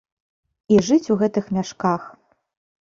І 0.77 0.79
жыць 0.87 1.11
у 1.17 1.19
гэтых 1.21 1.53
мяшках! 1.61 2.11